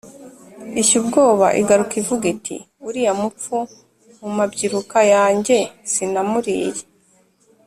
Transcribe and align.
ishya 0.81 0.95
ubwoba, 1.01 1.47
igaruka 1.61 1.93
ivuga 2.01 2.25
iti 2.35 2.55
«uriya 2.87 3.13
mupfu 3.21 3.57
mu 4.19 4.29
mabyiruka 4.37 4.97
yanjye 5.13 5.57
sinamuriye 5.91 6.81